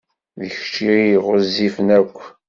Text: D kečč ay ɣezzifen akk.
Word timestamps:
D 0.39 0.41
kečč 0.53 0.75
ay 0.95 1.09
ɣezzifen 1.25 1.87
akk. 1.99 2.17